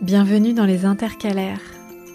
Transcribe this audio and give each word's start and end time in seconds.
Bienvenue 0.00 0.54
dans 0.54 0.64
les 0.64 0.86
intercalaires. 0.86 1.60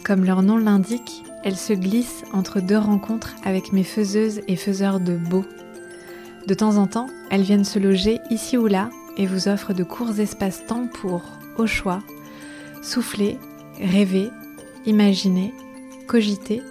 Comme 0.04 0.26
leur 0.26 0.42
nom 0.42 0.58
l'indique, 0.58 1.24
elles 1.44 1.56
se 1.56 1.72
glissent 1.72 2.24
entre 2.34 2.60
deux 2.60 2.80
rencontres 2.80 3.36
avec 3.44 3.74
mes 3.74 3.84
faiseuses 3.84 4.42
et 4.48 4.56
faiseurs 4.56 5.00
de 5.00 5.16
beau. 5.16 5.46
De 6.48 6.56
temps 6.56 6.78
en 6.78 6.88
temps, 6.88 7.06
elles 7.30 7.44
viennent 7.44 7.64
se 7.64 7.78
loger 7.78 8.18
ici 8.32 8.58
ou 8.58 8.66
là 8.66 8.90
et 9.18 9.28
vous 9.28 9.48
offrent 9.50 9.76
de 9.76 9.84
courts 9.84 10.20
espaces-temps 10.20 10.88
pour, 10.88 11.22
au 11.60 11.68
choix, 11.68 12.02
souffler, 12.82 13.38
rêver, 13.80 14.32
imaginer, 14.88 15.54
cogiter, 16.08 16.64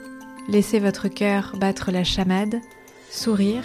laisser 0.48 0.80
votre 0.80 1.06
cœur 1.06 1.52
battre 1.60 1.92
la 1.92 2.02
chamade, 2.02 2.60
sourire, 3.08 3.62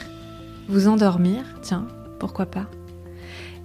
vous 0.67 0.87
endormir, 0.87 1.45
tiens, 1.63 1.87
pourquoi 2.19 2.45
pas, 2.45 2.69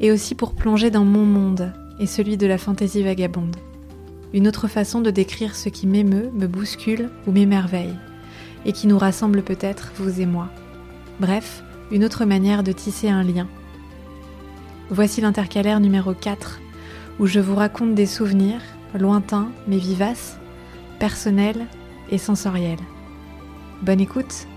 et 0.01 0.11
aussi 0.11 0.35
pour 0.35 0.55
plonger 0.55 0.91
dans 0.91 1.05
mon 1.05 1.27
monde 1.27 1.75
et 2.01 2.07
celui 2.07 2.39
de 2.39 2.47
la 2.47 2.57
fantaisie 2.57 3.03
vagabonde 3.03 3.57
une 4.35 4.49
autre 4.49 4.67
façon 4.67 5.01
de 5.01 5.13
décrire 5.13 5.55
ce 5.55 5.69
qui 5.69 5.87
m'émeut, 5.87 6.31
me 6.35 6.49
bouscule 6.49 7.09
ou 7.29 7.31
m'émerveille, 7.31 7.95
et 8.67 8.73
qui 8.73 8.89
nous 8.89 8.99
rassemble 8.99 9.43
peut-être, 9.43 9.93
vous 9.97 10.21
et 10.21 10.27
moi. 10.27 10.51
Bref, 11.21 11.63
une 11.93 12.05
autre 12.05 12.25
manière 12.25 12.65
de 12.65 12.73
tisser 12.73 13.09
un 13.09 13.23
lien. 13.23 13.47
Voici 14.91 15.21
l'intercalaire 15.21 15.79
numéro 15.79 16.15
4, 16.15 16.61
où 17.21 17.27
je 17.27 17.39
vous 17.39 17.55
raconte 17.55 17.95
des 17.95 18.07
souvenirs, 18.07 18.61
lointains 18.93 19.53
mais 19.69 19.79
vivaces, 19.79 20.37
personnels 20.99 21.67
et 22.11 22.19
sensoriels. 22.19 22.83
Bonne 23.83 24.01
écoute 24.01 24.49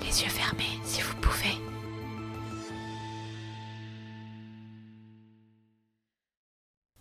Les 0.00 0.22
yeux 0.22 0.30
fermés 0.30 0.80
si 0.84 1.02
vous 1.02 1.16
pouvez. 1.20 1.58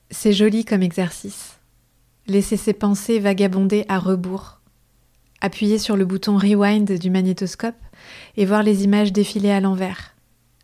C'est 0.09 0.33
joli 0.33 0.65
comme 0.65 0.83
exercice 0.83 1.60
laisser 2.27 2.57
ses 2.57 2.73
pensées 2.73 3.19
vagabonder 3.19 3.85
à 3.87 3.99
rebours, 3.99 4.61
appuyer 5.41 5.77
sur 5.77 5.97
le 5.97 6.05
bouton 6.05 6.37
rewind 6.37 6.99
du 6.99 7.09
magnétoscope 7.09 7.75
et 8.37 8.45
voir 8.45 8.63
les 8.63 8.83
images 8.83 9.11
défiler 9.11 9.51
à 9.51 9.59
l'envers, 9.59 10.15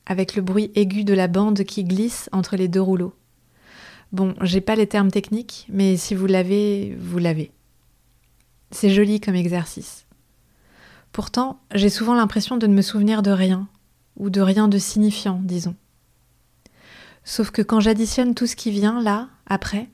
avec 0.06 0.36
le 0.36 0.42
bruit 0.42 0.72
aigu 0.76 1.04
de 1.04 1.14
la 1.14 1.28
bande 1.28 1.64
qui 1.64 1.84
glisse 1.84 2.30
entre 2.32 2.56
les 2.56 2.68
deux 2.68 2.82
rouleaux. 2.82 3.14
Bon, 4.12 4.36
j'ai 4.42 4.62
pas 4.62 4.76
les 4.76 4.88
termes 4.88 5.12
techniques, 5.12 5.68
mais 5.70 5.98
si 5.98 6.16
vous 6.16 6.28
l'avez, 6.28 6.96
vous 7.00 7.18
l'avez. 7.18 7.52
C'est 8.72 8.90
joli 8.90 9.20
comme 9.20 9.36
exercice. 9.36 10.06
Pourtant, 11.12 11.60
j'ai 11.74 11.90
souvent 11.90 12.16
l'impression 12.16 12.58
de 12.58 12.68
ne 12.68 12.74
me 12.74 12.82
souvenir 12.82 13.22
de 13.22 13.32
rien, 13.32 13.68
ou 14.16 14.30
de 14.30 14.42
rien 14.42 14.68
de 14.68 14.78
signifiant, 14.78 15.42
disons. 15.44 15.76
Sauf 17.24 17.52
que 17.52 17.62
quand 17.62 17.80
j'additionne 17.80 18.36
tout 18.36 18.48
ce 18.48 18.56
qui 18.56 18.72
vient 18.72 19.02
là, 19.02 19.28
après, 19.46 19.90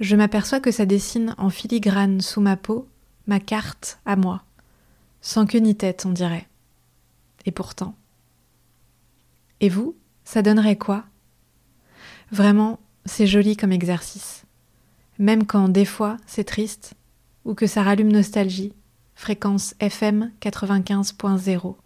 je 0.00 0.16
m'aperçois 0.16 0.60
que 0.60 0.70
ça 0.70 0.86
dessine 0.86 1.34
en 1.38 1.50
filigrane 1.50 2.20
sous 2.20 2.40
ma 2.40 2.56
peau 2.56 2.88
ma 3.26 3.40
carte 3.40 4.00
à 4.04 4.16
moi, 4.16 4.42
sans 5.20 5.46
queue 5.46 5.58
ni 5.58 5.76
tête, 5.76 6.04
on 6.06 6.10
dirait. 6.10 6.48
Et 7.46 7.52
pourtant. 7.52 7.94
Et 9.60 9.68
vous, 9.68 9.96
ça 10.24 10.42
donnerait 10.42 10.76
quoi? 10.76 11.04
Vraiment, 12.30 12.80
c'est 13.04 13.26
joli 13.26 13.56
comme 13.56 13.72
exercice. 13.72 14.44
Même 15.18 15.46
quand 15.46 15.68
des 15.68 15.84
fois 15.84 16.16
c'est 16.26 16.44
triste, 16.44 16.94
ou 17.44 17.54
que 17.54 17.66
ça 17.66 17.82
rallume 17.82 18.12
nostalgie, 18.12 18.72
fréquence 19.14 19.74
FM 19.78 20.32
95.0. 20.40 21.76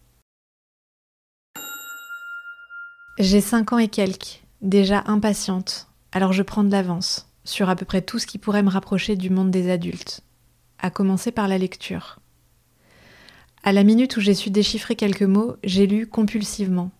J'ai 3.18 3.40
cinq 3.40 3.72
ans 3.72 3.78
et 3.78 3.88
quelques, 3.88 4.42
déjà 4.60 5.02
impatiente, 5.06 5.88
alors 6.12 6.32
je 6.32 6.42
prends 6.42 6.64
de 6.64 6.70
l'avance 6.70 7.28
sur 7.46 7.70
à 7.70 7.76
peu 7.76 7.86
près 7.86 8.02
tout 8.02 8.18
ce 8.18 8.26
qui 8.26 8.38
pourrait 8.38 8.62
me 8.62 8.68
rapprocher 8.68 9.16
du 9.16 9.30
monde 9.30 9.50
des 9.50 9.70
adultes, 9.70 10.22
à 10.78 10.90
commencer 10.90 11.30
par 11.30 11.48
la 11.48 11.58
lecture. 11.58 12.18
À 13.62 13.72
la 13.72 13.84
minute 13.84 14.16
où 14.16 14.20
j'ai 14.20 14.34
su 14.34 14.50
déchiffrer 14.50 14.96
quelques 14.96 15.22
mots, 15.22 15.56
j'ai 15.64 15.86
lu 15.86 16.06
compulsivement 16.06 16.90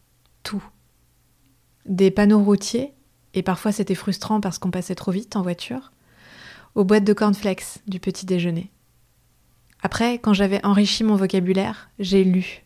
tout. 0.42 0.64
Des 1.84 2.10
panneaux 2.10 2.42
routiers, 2.42 2.92
et 3.34 3.42
parfois 3.42 3.72
c'était 3.72 3.94
frustrant 3.94 4.40
parce 4.40 4.58
qu'on 4.58 4.70
passait 4.70 4.94
trop 4.94 5.12
vite 5.12 5.36
en 5.36 5.42
voiture, 5.42 5.92
aux 6.74 6.84
boîtes 6.84 7.04
de 7.04 7.12
cornflakes 7.12 7.78
du 7.86 8.00
petit 8.00 8.26
déjeuner. 8.26 8.70
Après, 9.82 10.18
quand 10.18 10.32
j'avais 10.32 10.64
enrichi 10.64 11.04
mon 11.04 11.16
vocabulaire, 11.16 11.90
j'ai 11.98 12.24
lu, 12.24 12.64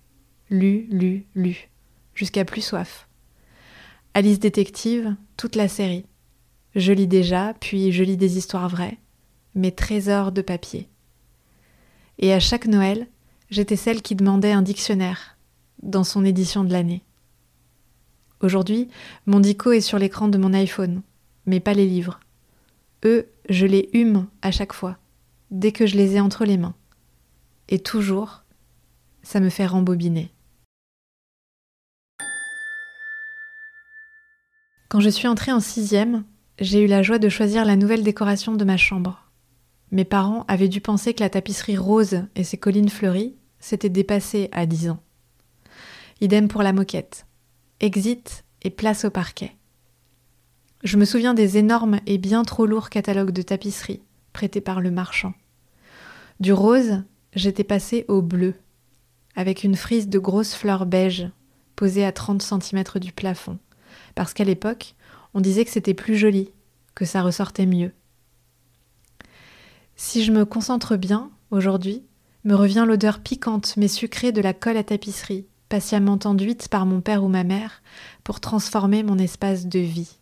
lu, 0.49 0.87
lu, 0.91 1.27
lu, 1.35 1.71
jusqu'à 2.15 2.45
plus 2.45 2.63
soif. 2.63 3.09
Alice 4.15 4.39
Détective, 4.39 5.15
toute 5.37 5.57
la 5.57 5.69
série. 5.69 6.05
Je 6.75 6.93
lis 6.93 7.09
déjà, 7.09 7.55
puis 7.55 7.91
je 7.93 8.05
lis 8.05 8.17
des 8.17 8.39
histoires 8.39 8.69
vraies, 8.69 8.99
mes 9.55 9.73
trésors 9.73 10.31
de 10.31 10.43
papier. 10.43 10.89
Et 12.19 12.33
à 12.33 12.41
chaque 12.41 12.67
Noël, 12.67 13.09
j'étais 13.51 13.77
celle 13.77 14.03
qui 14.03 14.15
demandait 14.15 14.53
un 14.53 14.63
dictionnaire 14.63 15.37
dans 15.83 16.05
son 16.05 16.25
édition 16.25 16.63
de 16.63 16.73
l'année. 16.73 17.03
Aujourd'hui, 18.41 18.89
mon 19.27 19.41
dico 19.41 19.73
est 19.73 19.81
sur 19.81 19.99
l'écran 19.99 20.29
de 20.29 20.39
mon 20.39 20.55
iPhone, 20.55 21.03
mais 21.47 21.61
pas 21.61 21.75
les 21.75 21.87
livres. 21.87 22.21
Eux, 23.05 23.27
je 23.49 23.67
les 23.67 23.91
hume 23.93 24.29
à 24.43 24.51
chaque 24.51 24.73
fois, 24.73 24.99
dès 25.51 25.73
que 25.73 25.87
je 25.87 25.97
les 25.97 26.17
ai 26.17 26.21
entre 26.21 26.45
les 26.45 26.57
mains. 26.57 26.75
Et 27.69 27.79
toujours, 27.79 28.45
ça 29.23 29.41
me 29.41 29.49
fait 29.49 29.67
rembobiner. 29.67 30.31
Quand 34.89 35.01
je 35.01 35.09
suis 35.09 35.29
entrée 35.29 35.53
en 35.53 35.61
sixième, 35.61 36.25
j'ai 36.61 36.85
eu 36.85 36.87
la 36.87 37.03
joie 37.03 37.19
de 37.19 37.29
choisir 37.29 37.65
la 37.65 37.77
nouvelle 37.77 38.03
décoration 38.03 38.55
de 38.55 38.65
ma 38.65 38.77
chambre. 38.77 39.25
Mes 39.91 40.05
parents 40.05 40.45
avaient 40.47 40.69
dû 40.69 40.81
penser 40.81 41.15
que 41.15 41.23
la 41.23 41.31
tapisserie 41.31 41.79
rose 41.79 42.23
et 42.37 42.45
ses 42.45 42.59
collines 42.59 42.91
fleuries 42.91 43.35
s'étaient 43.59 43.89
dépassées 43.89 44.51
à 44.53 44.67
dix 44.67 44.91
ans. 44.91 45.03
Idem 46.21 46.49
pour 46.49 46.63
la 46.63 46.73
moquette. 46.73 47.27
Exit 47.81 48.45
et 48.63 48.71
place 48.71 49.07
au 49.07 49.11
parquet. 49.11 49.57
Je 50.85 50.99
me 50.99 51.05
souviens 51.05 51.35
des 51.35 51.57
énormes 51.57 52.01
et 52.07 52.19
bien 52.19 52.43
trop 52.43 52.67
lourds 52.67 52.91
catalogues 52.91 53.33
de 53.33 53.43
tapisserie 53.43 54.03
prêtés 54.33 54.61
par 54.61 54.81
le 54.81 54.91
marchand. 54.91 55.35
Du 56.41 56.53
rose, 56.53 57.03
j'étais 57.35 57.65
passée 57.65 58.05
au 58.09 58.23
bleu, 58.23 58.55
avec 59.35 59.65
une 59.65 59.77
frise 59.77 60.09
de 60.09 60.19
grosses 60.19 60.55
fleurs 60.55 60.87
beiges 60.87 61.29
posée 61.75 62.05
à 62.05 62.13
30 62.13 62.43
cm 62.43 62.85
du 63.01 63.13
plafond, 63.13 63.59
parce 64.15 64.35
qu'à 64.35 64.45
l'époque, 64.45 64.95
on 65.35 65.41
disait 65.41 65.65
que 65.65 65.71
c'était 65.71 65.95
plus 65.95 66.17
joli, 66.17 66.51
que 66.95 67.05
ça 67.05 67.23
ressortait 67.23 67.67
mieux. 67.67 67.93
Si 69.97 70.25
je 70.25 70.33
me 70.33 70.45
concentre 70.45 70.97
bien, 70.97 71.31
aujourd'hui, 71.51 72.03
me 72.45 72.55
revient 72.55 72.85
l'odeur 72.87 73.21
piquante 73.21 73.77
mais 73.77 73.89
sucrée 73.89 74.33
de 74.33 74.41
la 74.41 74.55
colle 74.55 74.77
à 74.77 74.85
tapisserie, 74.85 75.47
patiemment 75.69 76.19
enduite 76.25 76.69
par 76.69 76.87
mon 76.87 77.01
père 77.01 77.23
ou 77.23 77.29
ma 77.29 77.45
mère 77.45 77.83
pour 78.25 78.41
transformer 78.41 79.03
mon 79.03 79.19
espace 79.19 79.67
de 79.67 79.79
vie. 79.79 80.19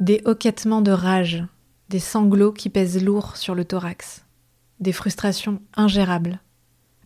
Des 0.00 0.20
hoquettements 0.24 0.82
de 0.82 0.90
rage, 0.90 1.44
des 1.88 2.00
sanglots 2.00 2.52
qui 2.52 2.70
pèsent 2.70 3.04
lourd 3.04 3.36
sur 3.36 3.54
le 3.54 3.64
thorax, 3.64 4.24
des 4.80 4.92
frustrations 4.92 5.62
ingérables, 5.76 6.40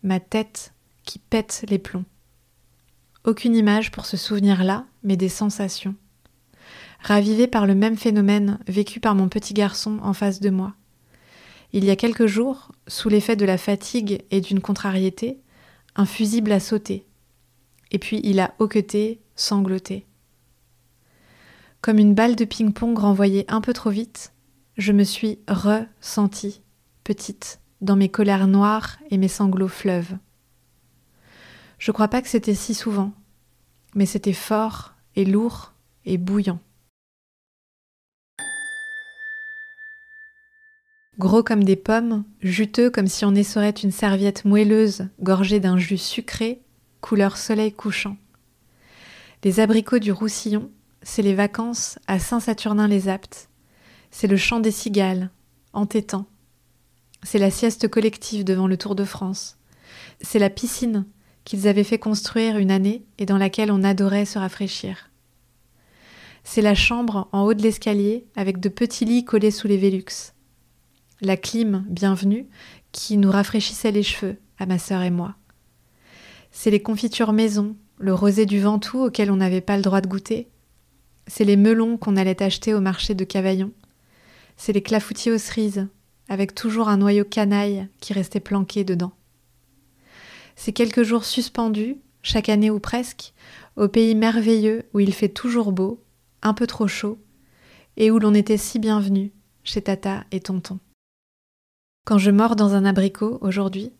ma 0.01 0.19
tête 0.19 0.73
qui 1.03 1.19
pète 1.19 1.65
les 1.69 1.77
plombs. 1.77 2.05
Aucune 3.27 3.57
image 3.57 3.91
pour 3.91 4.05
ce 4.05 4.15
souvenir-là, 4.15 4.85
mais 5.03 5.17
des 5.17 5.27
sensations. 5.27 5.95
Ravivées 7.01 7.47
par 7.47 7.67
le 7.67 7.75
même 7.75 7.97
phénomène 7.97 8.57
vécu 8.69 9.01
par 9.01 9.15
mon 9.15 9.27
petit 9.27 9.53
garçon 9.53 9.99
en 10.01 10.13
face 10.13 10.39
de 10.39 10.49
moi. 10.49 10.75
Il 11.73 11.83
y 11.83 11.89
a 11.89 11.97
quelques 11.97 12.27
jours, 12.27 12.71
sous 12.87 13.09
l'effet 13.09 13.35
de 13.35 13.43
la 13.43 13.57
fatigue 13.57 14.23
et 14.31 14.39
d'une 14.39 14.61
contrariété, 14.61 15.41
un 15.97 16.05
fusible 16.05 16.53
a 16.53 16.61
sauté. 16.61 17.05
Et 17.91 17.99
puis 17.99 18.21
il 18.23 18.39
a 18.39 18.53
hoqueté, 18.59 19.19
sangloté. 19.35 20.05
Comme 21.81 21.97
une 21.97 22.13
balle 22.13 22.37
de 22.37 22.45
ping-pong 22.45 22.97
renvoyée 22.97 23.43
un 23.49 23.59
peu 23.59 23.73
trop 23.73 23.89
vite, 23.89 24.31
je 24.77 24.93
me 24.93 25.03
suis 25.03 25.39
ressentie, 25.49 26.61
petite, 27.03 27.59
dans 27.81 27.97
mes 27.97 28.07
colères 28.07 28.47
noires 28.47 28.99
et 29.11 29.17
mes 29.17 29.27
sanglots 29.27 29.67
fleuves. 29.67 30.15
Je 31.77 31.91
crois 31.91 32.07
pas 32.07 32.21
que 32.21 32.29
c'était 32.29 32.55
si 32.55 32.73
souvent, 32.73 33.11
mais 33.97 34.05
c'était 34.05 34.31
fort 34.31 34.93
et 35.15 35.25
lourd 35.25 35.73
et 36.05 36.19
bouillant. 36.19 36.59
Gros 41.17 41.41
comme 41.41 41.63
des 41.63 41.75
pommes, 41.75 42.23
juteux 42.39 42.91
comme 42.91 43.07
si 43.07 43.25
on 43.25 43.33
essorait 43.33 43.71
une 43.71 43.91
serviette 43.91 44.45
moelleuse 44.45 45.07
gorgée 45.19 45.59
d'un 45.59 45.79
jus 45.79 45.97
sucré, 45.97 46.61
couleur 47.01 47.37
soleil 47.37 47.73
couchant. 47.73 48.17
Les 49.43 49.59
abricots 49.59 49.97
du 49.97 50.11
Roussillon, 50.11 50.69
c'est 51.01 51.23
les 51.23 51.33
vacances 51.33 51.97
à 52.05 52.19
Saint-Saturnin-les-Aptes. 52.19 53.49
C'est 54.11 54.27
le 54.27 54.37
chant 54.37 54.59
des 54.59 54.71
cigales, 54.71 55.31
entêtant. 55.73 56.27
C'est 57.23 57.39
la 57.39 57.49
sieste 57.49 57.87
collective 57.87 58.43
devant 58.43 58.67
le 58.67 58.77
Tour 58.77 58.93
de 58.93 59.05
France. 59.05 59.57
C'est 60.21 60.39
la 60.39 60.51
piscine 60.51 61.07
qu'ils 61.47 61.69
avaient 61.69 61.85
fait 61.85 61.97
construire 61.97 62.57
une 62.57 62.71
année 62.71 63.05
et 63.17 63.25
dans 63.25 63.37
laquelle 63.37 63.71
on 63.71 63.81
adorait 63.81 64.25
se 64.25 64.37
rafraîchir. 64.37 65.09
C'est 66.43 66.61
la 66.61 66.75
chambre 66.75 67.29
en 67.31 67.43
haut 67.43 67.53
de 67.53 67.61
l'escalier 67.63 68.25
avec 68.35 68.59
de 68.59 68.67
petits 68.67 69.05
lits 69.05 69.23
collés 69.23 69.51
sous 69.51 69.65
les 69.65 69.77
Vélux. 69.77 70.33
La 71.21 71.37
clim, 71.37 71.85
bienvenue, 71.87 72.47
qui 72.91 73.15
nous 73.15 73.31
rafraîchissait 73.31 73.93
les 73.93 74.03
cheveux, 74.03 74.35
à 74.59 74.65
ma 74.65 74.77
sœur 74.77 75.03
et 75.03 75.09
moi. 75.09 75.35
C'est 76.51 76.69
les 76.69 76.81
confitures 76.81 77.31
maison, 77.31 77.77
le 77.97 78.13
rosé 78.13 78.45
du 78.45 78.59
Ventoux 78.59 79.05
auquel 79.05 79.31
on 79.31 79.37
n'avait 79.37 79.61
pas 79.61 79.77
le 79.77 79.83
droit 79.83 80.01
de 80.01 80.09
goûter. 80.09 80.49
C'est 81.27 81.45
les 81.45 81.55
melons 81.55 81.95
qu'on 81.95 82.17
allait 82.17 82.43
acheter 82.43 82.73
au 82.73 82.81
marché 82.81 83.15
de 83.15 83.23
Cavaillon. 83.23 83.71
C'est 84.57 84.73
les 84.73 84.83
clafoutis 84.83 85.31
aux 85.31 85.37
cerises, 85.37 85.87
avec 86.27 86.53
toujours 86.53 86.89
un 86.89 86.97
noyau 86.97 87.23
canaille 87.23 87.87
qui 88.01 88.11
restait 88.11 88.41
planqué 88.41 88.83
dedans. 88.83 89.13
C'est 90.59 90.73
quelques 90.73 91.03
jours 91.03 91.23
suspendus, 91.23 91.97
chaque 92.23 92.49
année 92.49 92.71
ou 92.71 92.79
presque, 92.79 93.33
au 93.75 93.87
pays 93.87 94.15
merveilleux 94.15 94.89
où 94.93 94.99
il 94.99 95.13
fait 95.13 95.29
toujours 95.29 95.71
beau, 95.71 96.03
un 96.41 96.55
peu 96.55 96.65
trop 96.65 96.87
chaud, 96.87 97.19
et 97.95 98.09
où 98.09 98.17
l'on 98.17 98.33
était 98.33 98.57
si 98.57 98.79
bienvenu, 98.79 99.31
chez 99.63 99.83
Tata 99.83 100.25
et 100.31 100.39
Tonton. 100.39 100.79
Quand 102.05 102.17
je 102.17 102.31
mords 102.31 102.55
dans 102.55 102.73
un 102.73 102.85
abricot 102.85 103.37
aujourd'hui, 103.41 103.93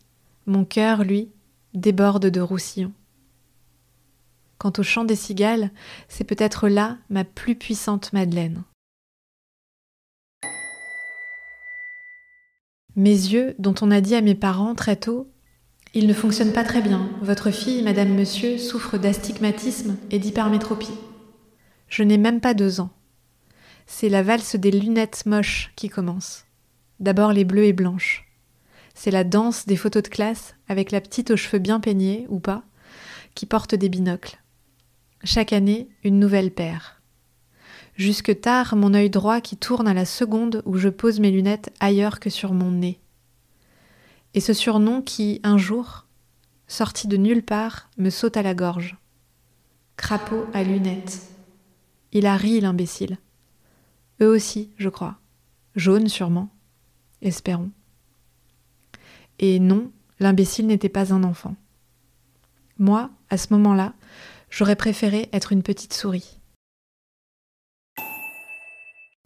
mon 0.48 0.66
cœur, 0.66 1.04
lui, 1.04 1.30
déborde 1.76 2.26
de 2.26 2.42
roussillon. 2.42 2.92
Quant 4.58 4.74
au 4.80 4.84
chant 4.84 5.06
des 5.06 5.16
cigales, 5.16 5.70
c'est 6.10 6.24
peut-être 6.24 6.70
là 6.70 6.98
ma 7.12 7.24
plus 7.24 7.56
puissante 7.56 8.14
Madeleine. 8.14 8.64
Mes 12.96 13.12
yeux, 13.12 13.54
dont 13.60 13.76
on 13.82 13.92
a 13.92 14.02
dit 14.02 14.16
à 14.16 14.22
mes 14.22 14.34
parents 14.34 14.74
très 14.74 14.96
tôt 14.96 15.32
Ils 15.94 16.08
ne 16.08 16.14
fonctionnent 16.14 16.54
pas 16.54 16.64
très 16.64 16.82
bien, 16.82 17.10
votre 17.22 17.52
fille, 17.52 17.82
madame 17.82 18.14
monsieur, 18.14 18.58
souffre 18.58 18.98
d'astigmatisme 18.98 19.96
et 20.12 20.20
d'hypermétropie. 20.20 20.98
Je 21.88 22.04
n'ai 22.04 22.18
même 22.18 22.42
pas 22.42 22.54
deux 22.54 22.82
ans. 22.82 22.92
C'est 23.86 24.10
la 24.10 24.22
valse 24.22 24.56
des 24.56 24.72
lunettes 24.72 25.26
moches 25.26 25.72
qui 25.76 25.88
commence. 25.90 26.46
D'abord 27.00 27.32
les 27.32 27.46
bleues 27.46 27.66
et 27.66 27.74
blanches. 27.74 28.26
C'est 28.96 29.12
la 29.12 29.24
danse 29.24 29.66
des 29.66 29.78
photos 29.78 30.04
de 30.04 30.10
classe 30.10 30.56
avec 30.68 30.92
la 30.92 31.00
petite 31.00 31.32
aux 31.32 31.38
cheveux 31.38 31.60
bien 31.60 31.80
peignés, 31.80 32.26
ou 32.30 32.40
pas, 32.40 32.64
qui 33.36 33.46
porte 33.46 33.76
des 33.76 33.90
binocles. 33.90 34.40
Chaque 35.24 35.54
année, 35.54 35.88
une 36.04 36.20
nouvelle 36.20 36.52
paire. 36.52 37.02
Jusque 37.96 38.42
tard, 38.42 38.76
mon 38.76 38.94
œil 38.94 39.10
droit 39.10 39.42
qui 39.42 39.58
tourne 39.58 39.88
à 39.88 39.94
la 39.94 40.06
seconde 40.06 40.62
où 40.66 40.78
je 40.78 40.90
pose 40.90 41.20
mes 41.20 41.32
lunettes 41.32 41.72
ailleurs 41.80 42.20
que 42.20 42.30
sur 42.30 42.54
mon 42.54 42.72
nez. 42.72 43.00
Et 44.38 44.40
ce 44.40 44.54
surnom 44.54 45.02
qui, 45.02 45.40
un 45.42 45.58
jour, 45.58 46.06
sorti 46.68 47.08
de 47.08 47.18
nulle 47.18 47.42
part, 47.42 47.90
me 47.98 48.12
saute 48.12 48.38
à 48.38 48.44
la 48.44 48.54
gorge. 48.54 48.96
Crapaud 49.96 50.46
à 50.54 50.62
lunettes. 50.62 51.24
Il 52.12 52.28
a 52.28 52.38
ri, 52.38 52.62
l'imbécile. 52.62 53.18
Eux 54.22 54.28
aussi, 54.28 54.70
je 54.78 54.90
crois. 54.90 55.18
Jaune 55.76 56.08
sûrement. 56.08 56.50
Espérons. 57.24 57.72
Et 59.40 59.58
non, 59.58 59.92
l'imbécile 60.20 60.68
n'était 60.68 60.88
pas 60.88 61.16
un 61.16 61.24
enfant. 61.24 61.56
Moi, 62.78 63.10
à 63.32 63.38
ce 63.38 63.52
moment-là, 63.54 63.96
j'aurais 64.52 64.76
préféré 64.76 65.30
être 65.34 65.52
une 65.52 65.64
petite 65.64 65.94
souris. 65.94 66.38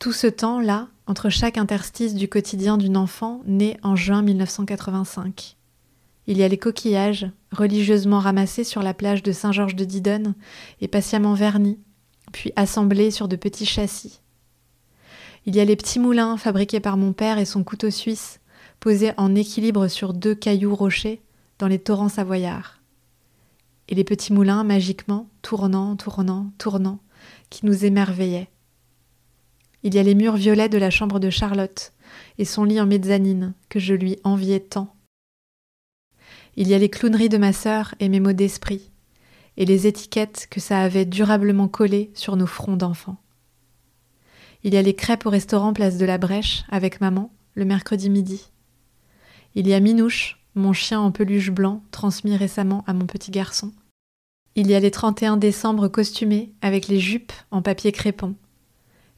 Tout 0.01 0.13
ce 0.13 0.25
temps-là, 0.25 0.87
entre 1.05 1.29
chaque 1.29 1.59
interstice 1.59 2.15
du 2.15 2.27
quotidien 2.27 2.79
d'une 2.79 2.97
enfant 2.97 3.43
née 3.45 3.77
en 3.83 3.95
juin 3.95 4.23
1985. 4.23 5.57
Il 6.25 6.39
y 6.39 6.43
a 6.43 6.47
les 6.47 6.57
coquillages, 6.57 7.29
religieusement 7.51 8.17
ramassés 8.17 8.63
sur 8.63 8.81
la 8.81 8.95
plage 8.95 9.21
de 9.21 9.31
Saint-Georges 9.31 9.75
de 9.75 9.85
Didonne 9.85 10.33
et 10.81 10.87
patiemment 10.87 11.35
vernis, 11.35 11.77
puis 12.31 12.51
assemblés 12.55 13.11
sur 13.11 13.27
de 13.27 13.35
petits 13.35 13.67
châssis. 13.67 14.21
Il 15.45 15.55
y 15.55 15.59
a 15.59 15.65
les 15.65 15.75
petits 15.75 15.99
moulins 15.99 16.35
fabriqués 16.35 16.79
par 16.79 16.97
mon 16.97 17.13
père 17.13 17.37
et 17.37 17.45
son 17.45 17.63
couteau 17.63 17.91
suisse, 17.91 18.39
posés 18.79 19.11
en 19.17 19.35
équilibre 19.35 19.87
sur 19.87 20.15
deux 20.15 20.33
cailloux 20.33 20.73
rochers 20.73 21.21
dans 21.59 21.67
les 21.67 21.77
torrents 21.77 22.09
savoyards. 22.09 22.79
Et 23.87 23.93
les 23.93 24.03
petits 24.03 24.33
moulins, 24.33 24.63
magiquement, 24.63 25.29
tournant, 25.43 25.95
tournant, 25.95 26.51
tournant, 26.57 26.97
qui 27.51 27.67
nous 27.67 27.85
émerveillaient. 27.85 28.49
Il 29.83 29.95
y 29.95 29.99
a 29.99 30.03
les 30.03 30.15
murs 30.15 30.35
violets 30.35 30.69
de 30.69 30.77
la 30.77 30.89
chambre 30.89 31.19
de 31.19 31.29
Charlotte 31.29 31.93
et 32.37 32.45
son 32.45 32.63
lit 32.63 32.79
en 32.79 32.85
mezzanine 32.85 33.53
que 33.69 33.79
je 33.79 33.93
lui 33.93 34.17
enviais 34.23 34.59
tant. 34.59 34.95
Il 36.55 36.67
y 36.67 36.73
a 36.73 36.77
les 36.77 36.89
clowneries 36.89 37.29
de 37.29 37.37
ma 37.37 37.53
sœur 37.53 37.95
et 37.99 38.09
mes 38.09 38.19
mots 38.19 38.33
d'esprit, 38.33 38.91
et 39.57 39.65
les 39.65 39.87
étiquettes 39.87 40.47
que 40.49 40.59
ça 40.59 40.81
avait 40.81 41.05
durablement 41.05 41.67
collées 41.67 42.11
sur 42.13 42.35
nos 42.35 42.45
fronts 42.45 42.77
d'enfants. 42.77 43.17
Il 44.63 44.73
y 44.73 44.77
a 44.77 44.81
les 44.81 44.93
crêpes 44.93 45.25
au 45.25 45.29
restaurant 45.29 45.73
Place 45.73 45.97
de 45.97 46.05
la 46.05 46.17
Brèche 46.17 46.63
avec 46.69 47.01
maman 47.01 47.31
le 47.55 47.65
mercredi 47.65 48.09
midi. 48.09 48.51
Il 49.55 49.67
y 49.67 49.73
a 49.73 49.79
Minouche, 49.79 50.39
mon 50.55 50.73
chien 50.73 50.99
en 50.99 51.11
peluche 51.11 51.51
blanc 51.51 51.83
transmis 51.91 52.35
récemment 52.35 52.83
à 52.85 52.93
mon 52.93 53.05
petit 53.05 53.31
garçon. 53.31 53.71
Il 54.55 54.69
y 54.69 54.75
a 54.75 54.79
les 54.79 54.91
31 54.91 55.37
décembre 55.37 55.87
costumés 55.87 56.53
avec 56.61 56.87
les 56.87 56.99
jupes 56.99 57.33
en 57.51 57.61
papier 57.61 57.91
crépon, 57.91 58.35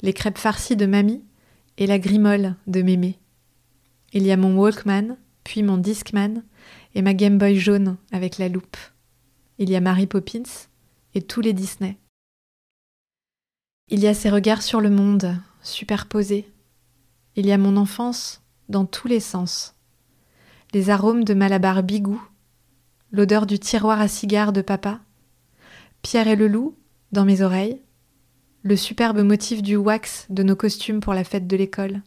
les 0.03 0.13
crêpes 0.13 0.37
farcies 0.37 0.75
de 0.75 0.85
mamie 0.85 1.23
et 1.77 1.87
la 1.87 1.97
grimole 1.97 2.55
de 2.67 2.83
mémé. 2.83 3.17
Il 4.11 4.23
y 4.23 4.31
a 4.31 4.37
mon 4.37 4.55
Walkman, 4.55 5.17
puis 5.43 5.63
mon 5.63 5.77
Discman 5.77 6.43
et 6.93 7.01
ma 7.01 7.15
Game 7.15 7.39
Boy 7.39 7.55
jaune 7.55 7.97
avec 8.11 8.37
la 8.37 8.49
loupe. 8.49 8.77
Il 9.57 9.69
y 9.69 9.75
a 9.75 9.81
Mary 9.81 10.05
Poppins 10.05 10.67
et 11.15 11.21
tous 11.21 11.41
les 11.41 11.53
Disney. 11.53 11.97
Il 13.89 14.01
y 14.01 14.07
a 14.07 14.13
ces 14.13 14.29
regards 14.29 14.61
sur 14.61 14.81
le 14.81 14.89
monde, 14.89 15.37
superposés. 15.61 16.47
Il 17.35 17.45
y 17.45 17.51
a 17.51 17.57
mon 17.57 17.77
enfance 17.77 18.41
dans 18.69 18.85
tous 18.85 19.07
les 19.07 19.19
sens. 19.19 19.75
Les 20.73 20.89
arômes 20.89 21.23
de 21.23 21.33
Malabar 21.33 21.81
Bigou, 21.81 22.21
l'odeur 23.11 23.45
du 23.45 23.57
tiroir 23.57 24.01
à 24.01 24.07
cigares 24.07 24.53
de 24.53 24.61
papa, 24.61 24.99
Pierre 26.01 26.27
et 26.27 26.35
le 26.35 26.47
loup 26.47 26.75
dans 27.11 27.25
mes 27.25 27.41
oreilles, 27.41 27.79
le 28.63 28.77
superbe 28.77 29.19
motif 29.19 29.61
du 29.61 29.75
wax 29.75 30.25
de 30.29 30.41
nos 30.41 30.55
costumes 30.55 31.01
pour 31.01 31.13
la 31.13 31.25
fête 31.25 31.47
de 31.47 31.57
l'école, 31.57 32.01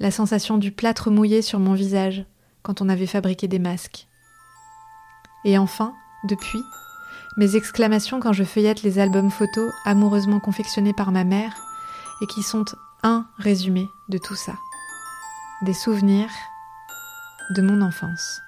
la 0.00 0.10
sensation 0.10 0.58
du 0.58 0.72
plâtre 0.72 1.10
mouillé 1.10 1.40
sur 1.40 1.60
mon 1.60 1.74
visage 1.74 2.24
quand 2.62 2.82
on 2.82 2.88
avait 2.88 3.06
fabriqué 3.06 3.46
des 3.46 3.60
masques. 3.60 4.08
Et 5.44 5.58
enfin, 5.58 5.94
depuis, 6.28 6.62
mes 7.36 7.54
exclamations 7.54 8.18
quand 8.18 8.32
je 8.32 8.42
feuillette 8.42 8.82
les 8.82 8.98
albums 8.98 9.30
photos 9.30 9.72
amoureusement 9.84 10.40
confectionnés 10.40 10.92
par 10.92 11.12
ma 11.12 11.24
mère 11.24 11.54
et 12.22 12.26
qui 12.26 12.42
sont 12.42 12.64
un 13.04 13.26
résumé 13.38 13.86
de 14.08 14.18
tout 14.18 14.36
ça. 14.36 14.54
Des 15.62 15.74
souvenirs 15.74 16.30
de 17.50 17.62
mon 17.62 17.82
enfance. 17.82 18.40